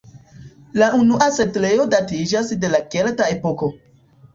[0.83, 3.75] La unua setlejo datiĝas de la kelta epoko.